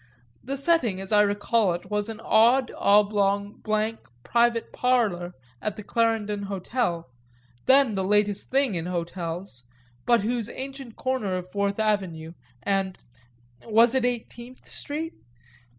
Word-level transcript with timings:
The 0.43 0.57
setting, 0.57 0.99
as 0.99 1.11
I 1.11 1.21
recall 1.21 1.73
it, 1.73 1.91
was 1.91 2.09
an 2.09 2.19
odd, 2.23 2.71
oblong, 2.75 3.61
blank 3.63 3.99
"private 4.23 4.73
parlour" 4.73 5.35
at 5.61 5.75
the 5.75 5.83
Clarendon 5.83 6.41
Hotel, 6.41 7.07
then 7.67 7.93
the 7.93 8.03
latest 8.03 8.49
thing 8.49 8.73
in 8.73 8.87
hotels, 8.87 9.63
but 10.07 10.21
whose 10.21 10.49
ancient 10.49 10.95
corner 10.95 11.35
of 11.37 11.51
Fourth 11.51 11.77
Avenue 11.77 12.33
and 12.63 12.97
was 13.63 13.93
it 13.93 14.03
Eighteenth 14.03 14.67
Street? 14.67 15.13